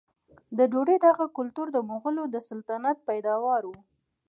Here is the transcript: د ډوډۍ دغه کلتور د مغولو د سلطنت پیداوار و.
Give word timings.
د 0.57 0.59
ډوډۍ 0.71 0.97
دغه 1.07 1.25
کلتور 1.37 1.67
د 1.71 1.77
مغولو 1.89 2.23
د 2.29 2.35
سلطنت 2.49 2.97
پیداوار 3.09 3.61
و. 3.65 3.71